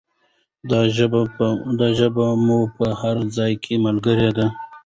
دا 1.83 1.91
ژبه 2.01 2.27
مو 2.45 2.59
په 2.77 2.85
هر 3.01 3.17
ځای 3.35 3.53
کې 3.63 3.73
ملګرې 3.85 4.29
ده. 4.37 4.47